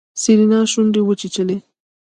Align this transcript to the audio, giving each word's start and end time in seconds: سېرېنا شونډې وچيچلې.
سېرېنا 0.21 0.59
شونډې 0.71 1.01
وچيچلې. 1.05 1.57